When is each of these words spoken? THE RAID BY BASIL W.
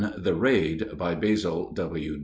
THE 0.17 0.33
RAID 0.33 0.97
BY 0.97 1.13
BASIL 1.13 1.73
W. 1.75 2.19